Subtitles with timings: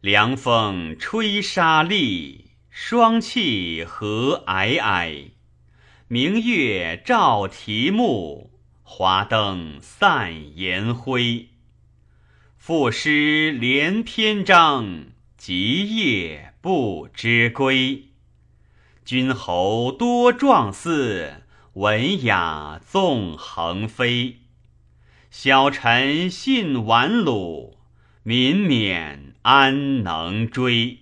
[0.00, 5.30] 凉风吹沙砾，霜气何皑皑。
[6.06, 8.52] 明月照题目，
[8.84, 11.48] 华灯散颜辉。
[12.56, 18.04] 赋诗连篇章，极夜不知归。
[19.04, 21.42] 君侯多壮肆，
[21.72, 24.42] 文雅纵横飞。
[25.28, 27.78] 小臣信晚鲁，
[28.22, 30.98] 民免安能追？